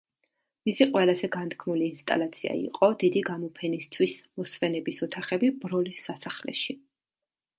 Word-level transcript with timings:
მისი 0.67 0.85
ყველაზე 0.93 1.27
განთქმული 1.35 1.85
ინსტალაცია 1.89 2.55
იყო 2.61 2.89
დიდი 3.03 3.23
გამოფენისთვის 3.29 4.15
მოსვენების 4.41 5.03
ოთახები 5.09 5.53
ბროლის 5.65 6.03
სასახლეში. 6.09 6.79